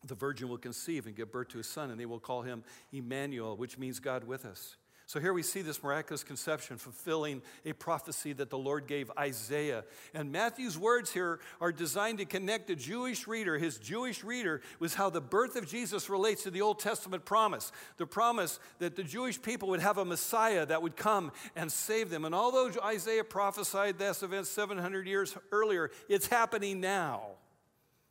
[0.05, 2.62] the virgin will conceive and give birth to a son, and they will call him
[2.93, 4.77] Emmanuel, which means God with us.
[5.07, 9.85] So here we see this miraculous conception fulfilling a prophecy that the Lord gave Isaiah.
[10.14, 14.95] And Matthew's words here are designed to connect the Jewish reader, his Jewish reader, with
[14.95, 17.71] how the birth of Jesus relates to the Old Testament promise.
[17.99, 22.09] The promise that the Jewish people would have a Messiah that would come and save
[22.09, 22.25] them.
[22.25, 27.33] And although Isaiah prophesied this event 700 years earlier, it's happening now.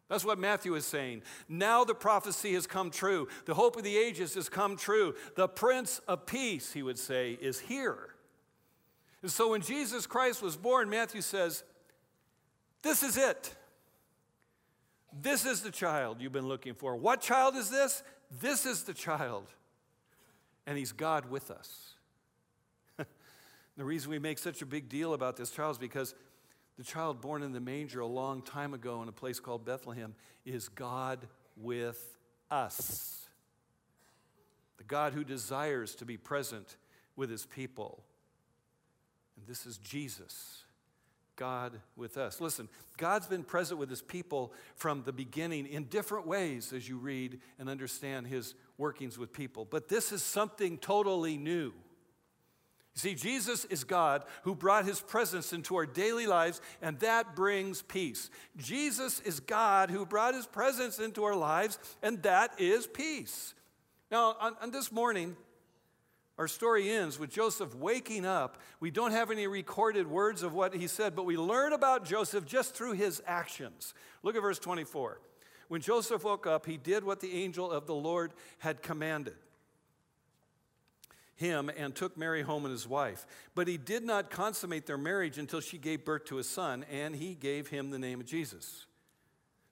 [0.09, 1.23] That's what Matthew is saying.
[1.47, 3.27] Now the prophecy has come true.
[3.45, 5.15] The hope of the ages has come true.
[5.35, 8.13] The Prince of Peace, he would say, is here.
[9.21, 11.63] And so when Jesus Christ was born, Matthew says,
[12.81, 13.55] This is it.
[15.21, 16.95] This is the child you've been looking for.
[16.95, 18.03] What child is this?
[18.41, 19.47] This is the child.
[20.65, 21.91] And he's God with us.
[22.97, 26.15] the reason we make such a big deal about this child is because
[26.77, 30.15] the child born in the manger a long time ago in a place called Bethlehem
[30.45, 32.17] is God with
[32.49, 33.27] us.
[34.77, 36.77] The God who desires to be present
[37.15, 38.03] with his people.
[39.37, 40.63] And this is Jesus,
[41.35, 42.41] God with us.
[42.41, 46.97] Listen, God's been present with his people from the beginning in different ways as you
[46.97, 49.65] read and understand his workings with people.
[49.65, 51.73] But this is something totally new.
[52.95, 57.81] See, Jesus is God who brought his presence into our daily lives, and that brings
[57.81, 58.29] peace.
[58.55, 63.55] Jesus is God who brought his presence into our lives, and that is peace.
[64.11, 65.35] Now, on, on this morning,
[66.37, 68.59] our story ends with Joseph waking up.
[68.79, 72.45] We don't have any recorded words of what he said, but we learn about Joseph
[72.45, 73.95] just through his actions.
[74.21, 75.19] Look at verse 24.
[75.67, 79.33] When Joseph woke up, he did what the angel of the Lord had commanded
[81.43, 83.27] him and took Mary home and his wife.
[83.53, 87.15] But he did not consummate their marriage until she gave birth to a son, and
[87.15, 88.85] he gave him the name of Jesus.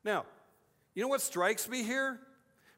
[0.04, 0.26] Now,
[0.94, 2.20] you know what strikes me here?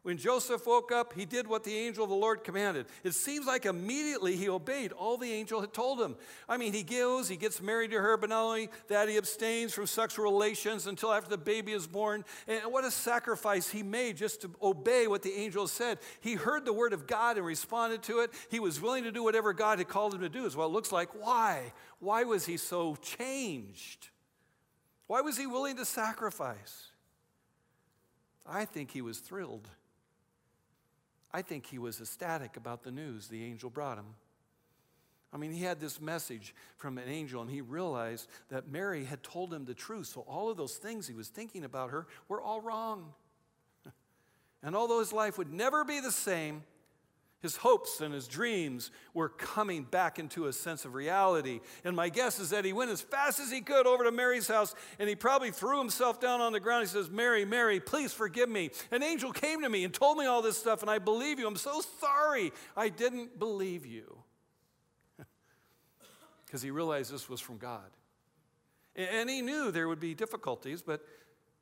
[0.04, 2.88] When Joseph woke up, he did what the angel of the Lord commanded.
[3.06, 6.18] It seems like immediately he obeyed all the angel had told him.
[6.48, 9.74] I mean, he goes, he gets married to her, but not only that, he abstains
[9.74, 12.26] from sexual relations until after the baby is born.
[12.50, 16.00] And what a sacrifice he made just to obey what the angel said.
[16.20, 18.32] He heard the word of God and responded to it.
[18.52, 20.74] He was willing to do whatever God had called him to do, is what it
[20.74, 21.12] looks like.
[21.14, 21.72] Why?
[22.00, 24.10] Why was he so changed?
[25.08, 26.88] Why was he willing to sacrifice?
[28.46, 29.70] I think he was thrilled.
[31.34, 34.16] I think he was ecstatic about the news the angel brought him.
[35.34, 39.24] I mean, he had this message from an angel, and he realized that Mary had
[39.24, 40.08] told him the truth.
[40.08, 43.14] So, all of those things he was thinking about her were all wrong.
[44.66, 46.64] And although his life would never be the same,
[47.44, 51.60] his hopes and his dreams were coming back into a sense of reality.
[51.84, 54.48] And my guess is that he went as fast as he could over to Mary's
[54.48, 56.84] house and he probably threw himself down on the ground.
[56.84, 58.72] He says, Mary, Mary, please forgive me.
[58.92, 61.46] An angel came to me and told me all this stuff, and I believe you.
[61.46, 64.18] I'm so sorry I didn't believe you.
[66.46, 67.90] Because he realized this was from God.
[68.96, 71.04] And he knew there would be difficulties, but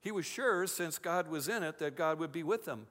[0.01, 2.87] he was sure, since God was in it, that God would be with them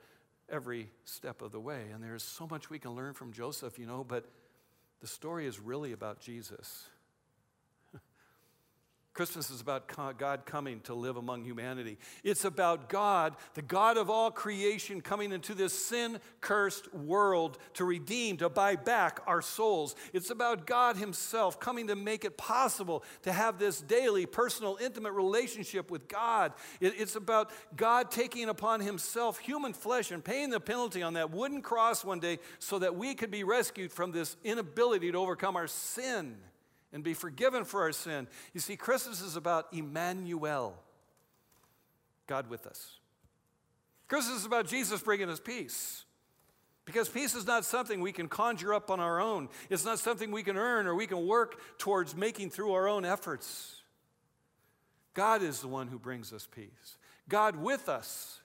[0.50, 1.86] every step of the way.
[1.92, 4.28] And there's so much we can learn from Joseph, you know, but
[5.00, 6.88] the story is really about Jesus.
[9.12, 11.99] Christmas is about God coming to live among humanity.
[12.23, 17.85] It's about God, the God of all creation, coming into this sin cursed world to
[17.85, 19.96] redeem, to buy back our souls.
[20.12, 25.12] It's about God Himself coming to make it possible to have this daily, personal, intimate
[25.12, 26.53] relationship with God.
[26.81, 31.62] It's about God taking upon Himself human flesh and paying the penalty on that wooden
[31.62, 35.66] cross one day so that we could be rescued from this inability to overcome our
[35.66, 36.37] sin
[36.92, 38.26] and be forgiven for our sin.
[38.53, 40.76] You see, Christmas is about Emmanuel,
[42.26, 42.98] God with us.
[44.09, 46.05] Christmas is about Jesus bringing us peace.
[46.85, 49.48] Because peace is not something we can conjure up on our own.
[49.68, 53.05] It's not something we can earn or we can work towards making through our own
[53.05, 53.76] efforts.
[55.14, 56.98] God is the one who brings us peace.
[57.29, 58.39] God with us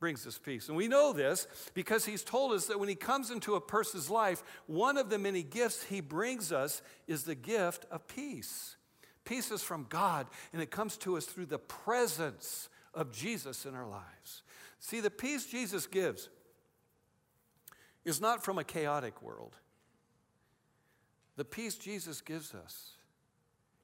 [0.00, 0.68] brings us peace.
[0.68, 4.08] And we know this because he's told us that when he comes into a person's
[4.08, 8.76] life, one of the many gifts he brings us is the gift of peace.
[9.24, 13.74] Peace is from God, and it comes to us through the presence of Jesus in
[13.74, 14.42] our lives.
[14.80, 16.28] See, the peace Jesus gives
[18.04, 19.56] is not from a chaotic world.
[21.36, 22.92] The peace Jesus gives us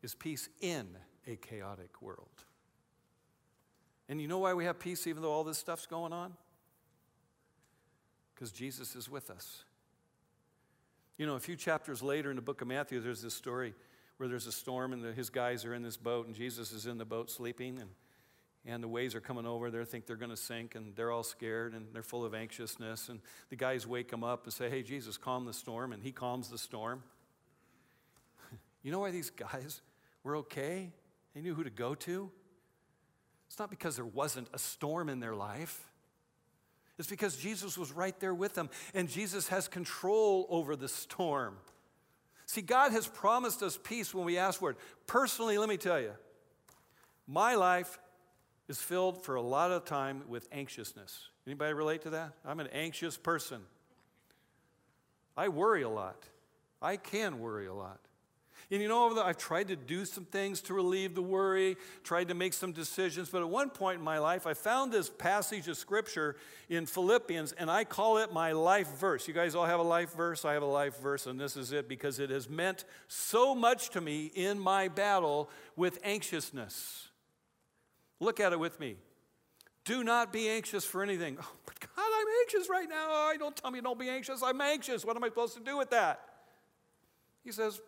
[0.02, 0.88] is peace in
[1.26, 2.44] a chaotic world.
[4.08, 6.34] And you know why we have peace even though all this stuff's going on?
[8.34, 9.64] Because Jesus is with us.
[11.16, 13.74] You know, a few chapters later in the book of Matthew, there's this story
[14.16, 16.86] where there's a storm and the, his guys are in this boat and Jesus is
[16.86, 17.90] in the boat sleeping and,
[18.66, 19.70] and the waves are coming over.
[19.70, 23.08] They think they're going to sink and they're all scared and they're full of anxiousness.
[23.08, 25.92] And the guys wake him up and say, Hey, Jesus, calm the storm.
[25.92, 27.02] And he calms the storm.
[28.82, 29.80] you know why these guys
[30.24, 30.90] were okay?
[31.34, 32.30] They knew who to go to.
[33.54, 35.88] It's not because there wasn't a storm in their life.
[36.98, 41.58] It's because Jesus was right there with them, and Jesus has control over the storm.
[42.46, 44.76] See, God has promised us peace when we ask for it.
[45.06, 46.10] Personally, let me tell you,
[47.28, 48.00] my life
[48.66, 51.28] is filled for a lot of time with anxiousness.
[51.46, 52.32] Anybody relate to that?
[52.44, 53.60] I'm an anxious person.
[55.36, 56.24] I worry a lot.
[56.82, 58.00] I can worry a lot.
[58.70, 62.34] And you know, I've tried to do some things to relieve the worry, tried to
[62.34, 65.76] make some decisions, but at one point in my life, I found this passage of
[65.76, 66.36] scripture
[66.68, 69.28] in Philippians, and I call it my life verse.
[69.28, 70.44] You guys all have a life verse?
[70.44, 73.90] I have a life verse, and this is it because it has meant so much
[73.90, 77.08] to me in my battle with anxiousness.
[78.20, 78.96] Look at it with me.
[79.84, 81.36] Do not be anxious for anything.
[81.38, 83.06] Oh, but God, I'm anxious right now.
[83.08, 84.42] Oh, don't tell me don't be anxious.
[84.42, 85.04] I'm anxious.
[85.04, 86.20] What am I supposed to do with that?
[87.44, 87.80] He says,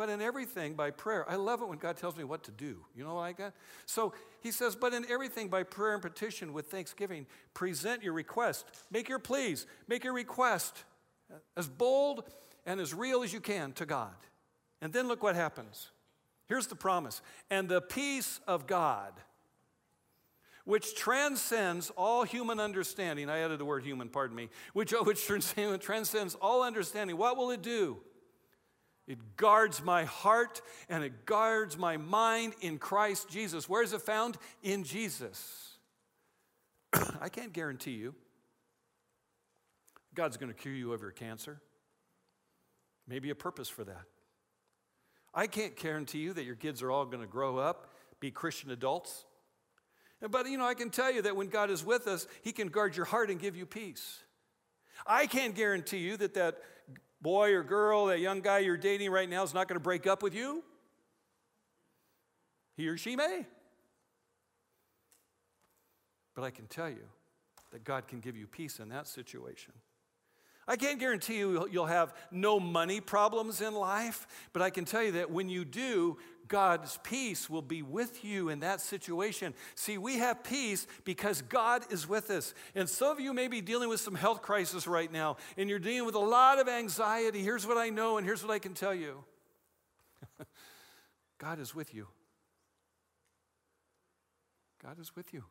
[0.00, 1.28] but in everything by prayer.
[1.28, 2.78] I love it when God tells me what to do.
[2.96, 3.52] You know like that?
[3.84, 8.64] So he says, but in everything by prayer and petition with thanksgiving, present your request.
[8.90, 10.84] Make your pleas, make your request
[11.54, 12.24] as bold
[12.64, 14.14] and as real as you can to God.
[14.80, 15.90] And then look what happens.
[16.48, 17.20] Here's the promise.
[17.50, 19.12] And the peace of God,
[20.64, 23.28] which transcends all human understanding.
[23.28, 24.48] I added the word human, pardon me.
[24.72, 27.18] Which, which transcends all understanding.
[27.18, 27.98] What will it do?
[29.10, 33.68] It guards my heart and it guards my mind in Christ Jesus.
[33.68, 34.38] Where is it found?
[34.62, 35.78] In Jesus.
[37.20, 38.14] I can't guarantee you
[40.14, 41.60] God's going to cure you of your cancer.
[43.08, 44.04] Maybe a purpose for that.
[45.34, 47.90] I can't guarantee you that your kids are all going to grow up,
[48.20, 49.24] be Christian adults.
[50.30, 52.68] But you know, I can tell you that when God is with us, He can
[52.68, 54.20] guard your heart and give you peace.
[55.04, 56.58] I can't guarantee you that that
[57.22, 60.06] boy or girl, that young guy you're dating right now is not going to break
[60.06, 60.62] up with you.
[62.76, 63.46] He or she may.
[66.34, 67.08] But I can tell you
[67.72, 69.74] that God can give you peace in that situation.
[70.66, 75.02] I can't guarantee you you'll have no money problems in life, but I can tell
[75.02, 76.16] you that when you do,
[76.50, 79.54] God's peace will be with you in that situation.
[79.76, 82.54] See, we have peace because God is with us.
[82.74, 85.78] And some of you may be dealing with some health crisis right now, and you're
[85.78, 87.40] dealing with a lot of anxiety.
[87.40, 89.22] Here's what I know, and here's what I can tell you
[91.38, 92.08] God is with you.
[94.82, 95.44] God is with you.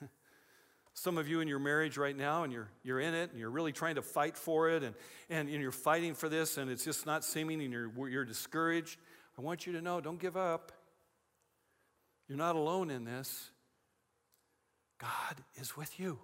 [0.94, 3.50] Some of you in your marriage right now, and you're, you're in it, and you're
[3.50, 4.94] really trying to fight for it, and,
[5.28, 8.98] and, you're fighting for this, and it's just not seeming, and you're, you're discouraged.
[9.38, 10.72] I want you to know don't give up.
[12.28, 13.50] You're not alone in this.
[14.98, 16.18] God is with you.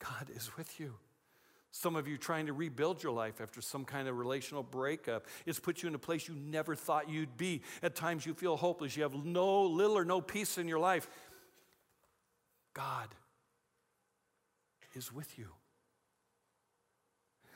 [0.00, 0.94] God is with you.
[1.70, 5.26] Some of you trying to rebuild your life after some kind of relational breakup.
[5.46, 7.62] It's put you in a place you never thought you'd be.
[7.82, 8.96] At times you feel hopeless.
[8.96, 11.08] You have no little or no peace in your life.
[12.74, 13.08] God
[14.94, 15.48] is with you.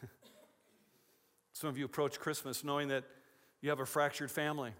[1.52, 3.04] Some of you approach Christmas knowing that
[3.61, 4.72] you have a fractured family.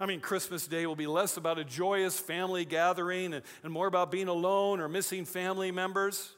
[0.00, 3.86] I mean, Christmas Day will be less about a joyous family gathering and, and more
[3.86, 6.32] about being alone or missing family members.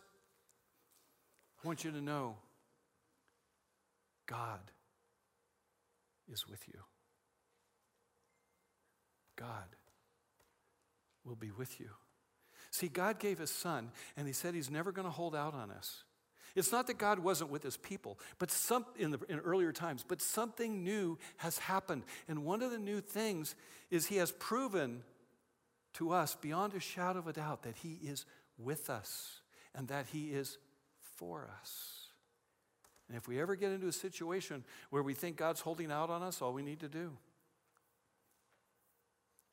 [1.64, 2.36] I want you to know
[4.26, 4.60] God
[6.30, 6.80] is with you.
[9.36, 9.64] God
[11.24, 11.90] will be with you.
[12.70, 15.70] See, God gave his son, and he said he's never going to hold out on
[15.70, 16.04] us.
[16.56, 20.04] It's not that God wasn't with his people, but some in, the, in earlier times,
[20.06, 22.04] but something new has happened.
[22.28, 23.54] And one of the new things
[23.90, 25.02] is he has proven
[25.94, 28.24] to us beyond a shadow of a doubt that he is
[28.58, 29.40] with us
[29.74, 30.56] and that he is
[31.16, 32.08] for us.
[33.08, 36.22] And if we ever get into a situation where we think God's holding out on
[36.22, 37.12] us, all we need to do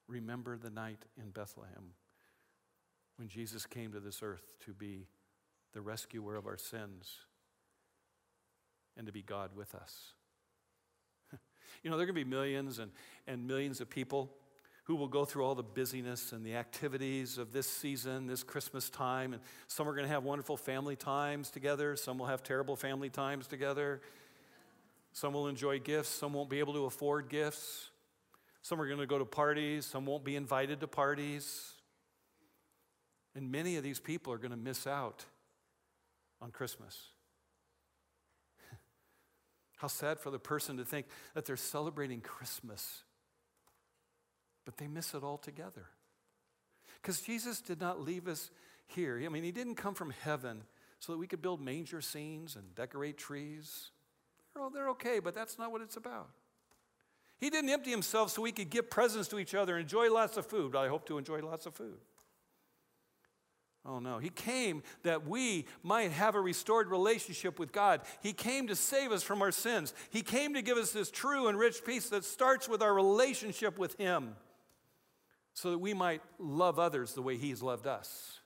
[0.08, 1.94] remember the night in Bethlehem
[3.18, 5.08] when Jesus came to this earth to be
[5.74, 7.18] the rescuer of our sins
[8.98, 10.14] and to be God with us.
[11.84, 12.92] you know, there are going to be millions and,
[13.28, 14.32] and millions of people
[14.86, 18.90] who will go through all the busyness and the activities of this season, this Christmas
[18.90, 19.34] time.
[19.34, 23.10] And some are going to have wonderful family times together, some will have terrible family
[23.10, 24.02] times together.
[25.16, 27.92] Some will enjoy gifts, some won't be able to afford gifts.
[28.64, 31.74] Some are going to go to parties, some won't be invited to parties.
[33.36, 35.26] And many of these people are going to miss out
[36.44, 37.08] on Christmas.
[39.78, 43.04] How sad for the person to think that they're celebrating Christmas,
[44.66, 45.86] but they miss it altogether.
[47.02, 48.52] Because Jesus did not leave us
[48.88, 49.22] here.
[49.26, 50.64] I mean, He didn't come from heaven
[51.00, 53.92] so that we could build manger scenes and decorate trees.
[54.54, 56.30] They're, all, they're okay, but that's not what it's about.
[57.40, 60.38] He didn't empty Himself so we could give presents to each other, and enjoy lots
[60.38, 60.76] of food.
[60.76, 61.98] I hope to enjoy lots of food.
[63.86, 64.18] Oh no.
[64.18, 68.02] He came that we might have a restored relationship with God.
[68.22, 69.94] He came to save us from our sins.
[70.10, 73.78] He came to give us this true and rich peace that starts with our relationship
[73.78, 74.36] with Him
[75.54, 78.40] so that we might love others the way He's loved us.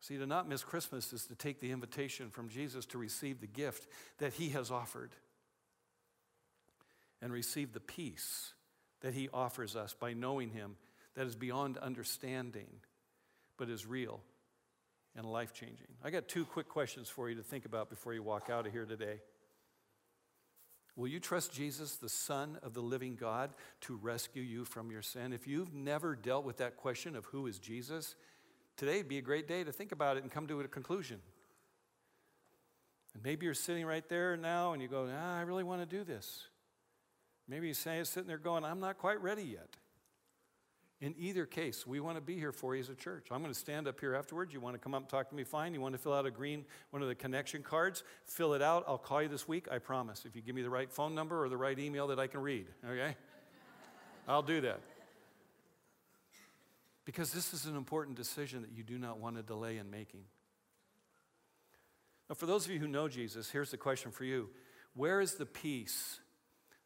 [0.00, 3.48] See, to not miss Christmas is to take the invitation from Jesus to receive the
[3.48, 3.88] gift
[4.18, 5.10] that He has offered
[7.20, 8.52] and receive the peace
[9.00, 10.76] that He offers us by knowing Him
[11.16, 12.68] that is beyond understanding
[13.58, 14.20] but is real
[15.16, 15.88] and life changing.
[16.02, 18.72] I got two quick questions for you to think about before you walk out of
[18.72, 19.20] here today.
[20.96, 23.50] Will you trust Jesus, the Son of the living God,
[23.82, 25.32] to rescue you from your sin?
[25.32, 28.16] If you've never dealt with that question of who is Jesus,
[28.76, 31.20] today would be a great day to think about it and come to a conclusion.
[33.14, 35.96] And maybe you're sitting right there now and you go, ah, I really want to
[35.96, 36.46] do this.
[37.48, 39.68] Maybe you're sitting there going, I'm not quite ready yet.
[41.00, 43.28] In either case, we want to be here for you as a church.
[43.30, 44.52] I'm going to stand up here afterwards.
[44.52, 45.44] You want to come up and talk to me?
[45.44, 45.72] Fine.
[45.72, 48.02] You want to fill out a green, one of the connection cards?
[48.24, 48.84] Fill it out.
[48.88, 50.24] I'll call you this week, I promise.
[50.24, 52.40] If you give me the right phone number or the right email that I can
[52.40, 53.14] read, okay?
[54.28, 54.80] I'll do that.
[57.04, 60.24] Because this is an important decision that you do not want to delay in making.
[62.28, 64.48] Now, for those of you who know Jesus, here's the question for you
[64.94, 66.18] Where is the peace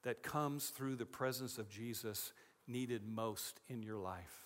[0.02, 2.32] that comes through the presence of Jesus
[2.72, 4.42] needed most in your life?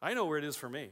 [0.00, 0.90] I know where it is for me.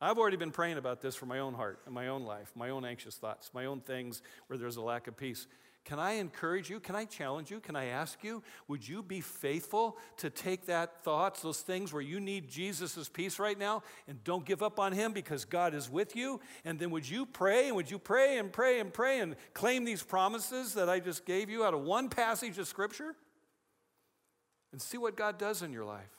[0.00, 2.68] I've already been praying about this for my own heart and my own life, my
[2.68, 5.46] own anxious thoughts, my own things where there's a lack of peace.
[5.86, 6.80] Can I encourage you?
[6.80, 7.60] Can I challenge you?
[7.60, 8.42] Can I ask you?
[8.66, 13.38] Would you be faithful to take that thoughts, those things where you need Jesus' peace
[13.38, 16.40] right now, and don't give up on Him because God is with you?
[16.64, 19.84] And then would you pray and would you pray and pray and pray and claim
[19.84, 23.14] these promises that I just gave you out of one passage of Scripture?
[24.72, 26.10] And see what God does in your life.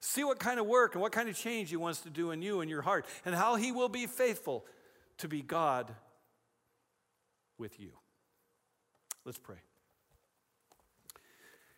[0.00, 2.42] See what kind of work and what kind of change He wants to do in
[2.42, 4.64] you and your heart, and how He will be faithful
[5.18, 5.92] to be God
[7.58, 7.90] with you.
[9.24, 9.56] Let's pray.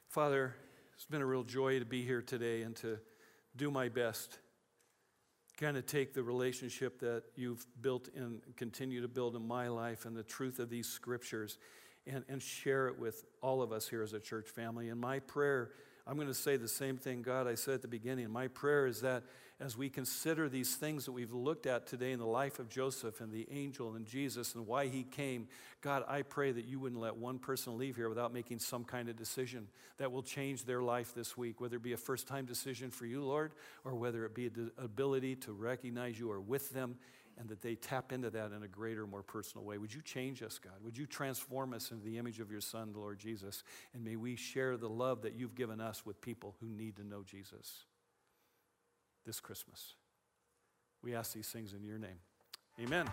[0.09, 0.55] Father,
[0.95, 2.99] it's been a real joy to be here today and to
[3.57, 4.39] do my best.
[5.59, 10.05] Kind of take the relationship that you've built and continue to build in my life
[10.05, 11.59] and the truth of these scriptures
[12.07, 14.89] and, and share it with all of us here as a church family.
[14.89, 15.71] And my prayer,
[16.07, 18.31] I'm going to say the same thing, God, I said at the beginning.
[18.31, 19.23] My prayer is that
[19.61, 23.21] as we consider these things that we've looked at today in the life of Joseph
[23.21, 25.49] and the angel and Jesus and why he came,
[25.83, 29.11] God, I pray that you wouldn't let one person leave here without making some kind
[29.11, 32.47] of decision that will change their life this week, whether it be a first time
[32.47, 33.53] decision for you, Lord,
[33.85, 36.97] or whether it be the ability to recognize you are with them
[37.41, 39.79] and that they tap into that in a greater, more personal way.
[39.79, 40.75] Would you change us, God?
[40.85, 43.65] Would you transform us into the image of your Son, the Lord Jesus?
[43.95, 47.05] And may we share the love that you've given us with people who need to
[47.05, 47.85] know Jesus
[49.25, 49.95] this Christmas.
[51.03, 52.19] We ask these things in your name.
[52.79, 53.07] Amen.